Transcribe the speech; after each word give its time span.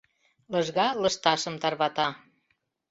Лыжга 0.51 0.87
лышташым 1.01 1.55
тарвата. 1.61 2.07